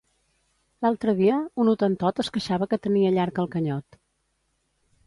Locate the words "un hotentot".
1.65-2.23